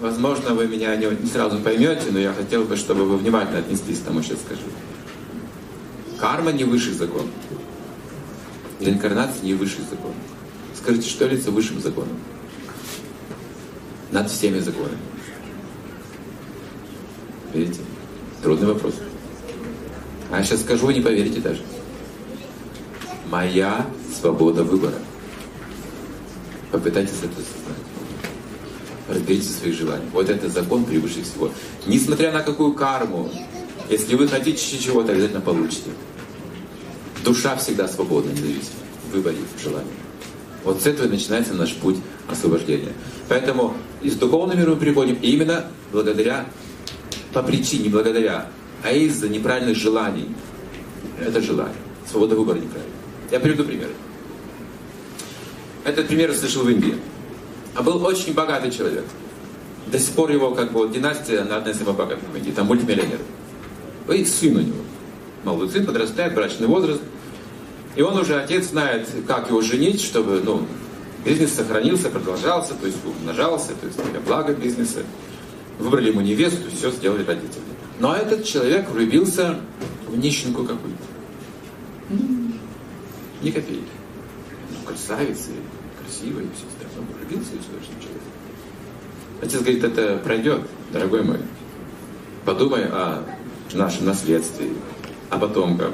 возможно, 0.00 0.54
вы 0.54 0.66
меня 0.66 0.96
не, 0.96 1.08
сразу 1.26 1.58
поймете, 1.58 2.06
но 2.10 2.18
я 2.18 2.32
хотел 2.32 2.64
бы, 2.64 2.76
чтобы 2.76 3.04
вы 3.04 3.16
внимательно 3.16 3.58
отнеслись 3.58 4.00
к 4.00 4.04
тому, 4.04 4.22
что 4.22 4.34
я 4.34 4.40
скажу. 4.40 4.62
Карма 6.18 6.52
не 6.52 6.64
высший 6.64 6.94
закон. 6.94 7.28
Реинкарнация 8.80 9.44
не 9.44 9.54
высший 9.54 9.84
закон. 9.88 10.12
Скажите, 10.74 11.08
что 11.08 11.24
является 11.24 11.50
высшим 11.50 11.80
законом? 11.80 12.16
Над 14.10 14.30
всеми 14.30 14.60
законами. 14.60 14.98
Видите? 17.52 17.80
Трудный 18.42 18.68
вопрос. 18.68 18.94
А 20.30 20.38
я 20.38 20.44
сейчас 20.44 20.60
скажу, 20.60 20.86
вы 20.86 20.94
не 20.94 21.00
поверите 21.00 21.40
даже. 21.40 21.60
Моя 23.30 23.86
свобода 24.18 24.62
выбора. 24.62 24.98
Попытайтесь 26.70 27.18
это 27.22 27.32
осознать. 27.32 27.88
Разберите 29.28 29.52
свои 29.52 29.72
желания. 29.72 30.06
Вот 30.14 30.30
это 30.30 30.48
закон 30.48 30.86
превыше 30.86 31.22
всего. 31.22 31.50
Несмотря 31.86 32.32
на 32.32 32.40
какую 32.40 32.72
карму, 32.72 33.30
если 33.90 34.14
вы 34.14 34.26
хотите 34.26 34.78
чего-то, 34.78 35.12
обязательно 35.12 35.42
получите. 35.42 35.90
Душа 37.24 37.54
всегда 37.56 37.88
свободна, 37.88 38.30
независимо. 38.30 38.78
В 39.06 39.14
выборе. 39.14 39.36
Вот 40.64 40.80
с 40.80 40.86
этого 40.86 41.08
начинается 41.08 41.52
наш 41.52 41.74
путь 41.74 41.96
освобождения. 42.26 42.94
Поэтому 43.28 43.74
из 44.00 44.14
духовного 44.14 44.56
мира 44.56 44.70
мы 44.70 44.76
приходим 44.76 45.18
именно 45.20 45.66
благодаря, 45.92 46.46
по 47.34 47.42
причине, 47.42 47.90
благодаря, 47.90 48.48
а 48.82 48.92
из-за 48.92 49.28
неправильных 49.28 49.76
желаний. 49.76 50.28
Это 51.20 51.42
желание. 51.42 51.76
Свобода 52.10 52.34
выбора 52.34 52.56
неправильная. 52.56 52.96
Я 53.30 53.40
приведу 53.40 53.64
пример. 53.64 53.88
Этот 55.84 56.08
пример 56.08 56.30
я 56.30 56.36
слышал 56.36 56.62
в 56.62 56.70
Индии. 56.70 56.96
А 57.78 57.82
был 57.84 58.04
очень 58.04 58.34
богатый 58.34 58.72
человек. 58.72 59.04
До 59.86 60.00
сих 60.00 60.12
пор 60.14 60.32
его 60.32 60.52
как 60.52 60.72
бы 60.72 60.88
династия, 60.88 61.42
она 61.42 61.58
одна 61.58 61.70
из 61.70 61.78
самых 61.78 61.96
богатых 61.96 62.24
в. 62.28 62.52
Там 62.52 62.66
мультимиллионер. 62.66 63.20
И 64.12 64.24
сын 64.24 64.56
у 64.56 64.60
него. 64.60 64.80
Молодой 65.44 65.70
сын 65.70 65.86
подрастает, 65.86 66.34
брачный 66.34 66.66
возраст. 66.66 67.00
И 67.94 68.02
он 68.02 68.18
уже, 68.18 68.34
отец 68.34 68.70
знает, 68.70 69.08
как 69.28 69.50
его 69.50 69.60
женить, 69.60 70.00
чтобы 70.00 70.42
ну, 70.44 70.66
бизнес 71.24 71.52
сохранился, 71.52 72.10
продолжался, 72.10 72.74
то 72.74 72.84
есть 72.84 72.98
умножался, 73.04 73.74
то 73.80 73.86
есть 73.86 74.10
для 74.10 74.18
блага 74.18 74.54
бизнеса. 74.54 75.04
Выбрали 75.78 76.08
ему 76.08 76.20
невесту, 76.20 76.68
все 76.76 76.90
сделали 76.90 77.24
родители. 77.24 77.62
Но 78.00 78.12
этот 78.12 78.44
человек 78.44 78.90
влюбился 78.90 79.60
в 80.08 80.18
нищенку 80.18 80.64
какую-то. 80.64 81.04
Ни 83.40 83.50
копейки. 83.52 83.84
Ну, 84.72 84.84
красавица, 84.84 85.50
красивая 86.08 86.44
и 86.44 86.48
все. 86.54 86.98
Он 86.98 87.06
влюбился 87.06 87.52
и 87.54 87.58
что 87.58 88.02
человек. 88.02 88.22
Отец 89.40 89.60
говорит, 89.60 89.84
это 89.84 90.18
пройдет, 90.24 90.62
дорогой 90.92 91.22
мой. 91.22 91.38
Подумай 92.44 92.84
о 92.86 93.24
нашем 93.74 94.06
наследстве, 94.06 94.68
о 95.30 95.38
потомках. 95.38 95.92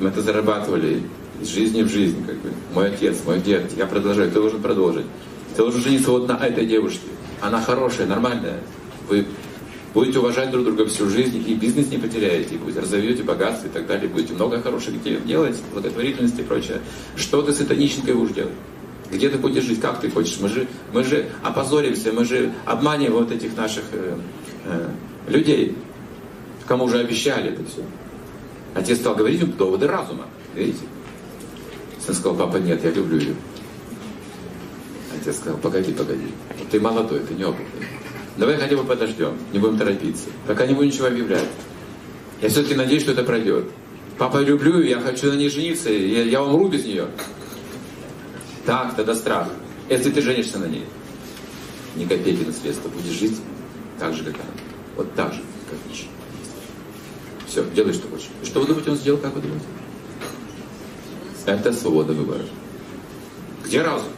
Мы 0.00 0.08
это 0.08 0.22
зарабатывали 0.22 1.02
из 1.40 1.48
жизни 1.48 1.82
в 1.82 1.88
жизнь, 1.88 2.24
как 2.26 2.36
бы. 2.36 2.50
Мой 2.74 2.88
отец, 2.88 3.18
мой 3.24 3.40
дед, 3.40 3.76
я 3.76 3.86
продолжаю, 3.86 4.28
ты 4.28 4.34
должен 4.34 4.60
продолжить. 4.60 5.06
Ты 5.54 5.62
должен 5.62 5.80
жениться 5.80 6.10
вот 6.10 6.28
на 6.28 6.34
этой 6.34 6.66
девушке. 6.66 7.06
Она 7.40 7.60
хорошая, 7.60 8.06
нормальная. 8.06 8.60
Вы 9.08 9.26
будете 9.94 10.18
уважать 10.18 10.50
друг 10.50 10.64
друга 10.64 10.86
всю 10.86 11.08
жизнь, 11.08 11.42
и 11.46 11.54
бизнес 11.54 11.88
не 11.88 11.98
потеряете, 11.98 12.56
и 12.56 12.58
будете 12.58 12.80
разовьете 12.80 13.22
богатство 13.22 13.68
и 13.68 13.70
так 13.70 13.86
далее, 13.86 14.08
будете 14.08 14.34
много 14.34 14.60
хороших 14.60 15.00
дел 15.02 15.20
делать, 15.24 15.56
благотворительности 15.72 16.40
и 16.40 16.44
прочее. 16.44 16.80
Что 17.16 17.42
ты 17.42 17.52
с 17.52 17.60
этой 17.60 17.76
нищенкой 17.76 18.14
будешь 18.14 18.34
делать? 18.34 18.54
Где 19.10 19.30
ты 19.30 19.38
будешь 19.38 19.64
жить, 19.64 19.80
как 19.80 20.00
ты 20.00 20.10
хочешь? 20.10 20.38
Мы 20.40 20.48
же, 20.48 20.66
мы 20.92 21.02
же 21.02 21.28
опозоримся, 21.42 22.12
мы 22.12 22.24
же 22.24 22.52
обманем 22.66 23.12
вот 23.12 23.32
этих 23.32 23.56
наших 23.56 23.84
э, 23.92 24.16
э, 24.64 24.88
людей, 25.28 25.76
кому 26.66 26.84
уже 26.84 26.98
обещали 26.98 27.52
это 27.52 27.64
все. 27.64 27.82
Отец 28.74 28.98
стал 28.98 29.14
говорить 29.14 29.40
им 29.40 29.52
доводы 29.52 29.86
разума, 29.86 30.26
видите? 30.54 30.84
Сын 32.04 32.14
сказал, 32.14 32.36
папа, 32.36 32.58
нет, 32.58 32.84
я 32.84 32.90
люблю 32.90 33.18
ее. 33.18 33.34
Отец 35.18 35.36
сказал, 35.36 35.58
погоди, 35.58 35.92
погоди, 35.92 36.28
ты 36.70 36.78
молодой, 36.78 37.20
ты 37.20 37.34
неопытный. 37.34 37.86
Давай 38.36 38.56
хотя 38.56 38.76
бы 38.76 38.84
подождем, 38.84 39.32
не 39.52 39.58
будем 39.58 39.78
торопиться. 39.78 40.26
Пока 40.46 40.66
не 40.66 40.74
будем 40.74 40.90
ничего 40.90 41.06
объявлять. 41.06 41.48
Я 42.40 42.48
все-таки 42.50 42.74
надеюсь, 42.74 43.02
что 43.02 43.12
это 43.12 43.24
пройдет. 43.24 43.64
Папа, 44.16 44.38
я 44.38 44.44
люблю 44.44 44.80
ее, 44.80 44.90
я 44.90 45.00
хочу 45.00 45.32
на 45.32 45.36
ней 45.36 45.48
жениться, 45.48 45.90
я, 45.90 46.22
я 46.22 46.42
умру 46.42 46.68
без 46.68 46.84
нее. 46.84 47.06
Так, 48.68 48.94
тогда 48.96 49.14
страх. 49.14 49.48
Если 49.88 50.10
ты 50.10 50.20
женишься 50.20 50.58
на 50.58 50.66
ней, 50.66 50.84
ни 51.96 52.04
копейки 52.04 52.44
наследства, 52.44 52.90
будешь 52.90 53.18
жить 53.18 53.40
так 53.98 54.12
же, 54.12 54.22
как 54.24 54.34
она. 54.34 54.50
Вот 54.94 55.14
так 55.14 55.32
же, 55.32 55.40
как 55.70 55.78
нищий. 55.88 56.10
Все, 57.46 57.64
делай, 57.74 57.94
что 57.94 58.06
хочешь. 58.08 58.28
Что 58.44 58.60
вы 58.60 58.66
думаете, 58.66 58.90
он 58.90 58.98
сделал, 58.98 59.18
как 59.20 59.34
вы 59.34 59.40
думаете? 59.40 59.64
Это 61.46 61.72
свобода 61.72 62.12
выбора. 62.12 62.42
Где 63.64 63.80
разум? 63.80 64.10